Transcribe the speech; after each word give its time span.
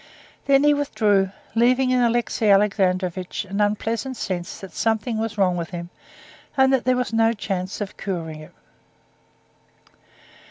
Then 0.45 0.63
he 0.63 0.73
withdrew, 0.73 1.29
leaving 1.53 1.91
in 1.91 2.01
Alexey 2.01 2.47
Alexandrovitch 2.49 3.45
an 3.45 3.61
unpleasant 3.61 4.17
sense 4.17 4.59
that 4.59 4.73
something 4.73 5.19
was 5.19 5.37
wrong 5.37 5.57
with 5.57 5.69
him, 5.69 5.91
and 6.57 6.73
that 6.73 6.85
there 6.85 6.97
was 6.97 7.13
no 7.13 7.33
chance 7.33 7.81
of 7.81 7.97
curing 7.97 8.39
it. 8.39 8.53